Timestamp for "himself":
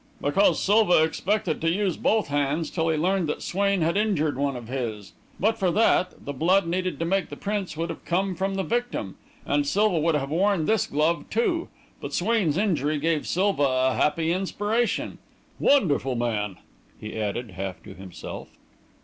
17.93-18.49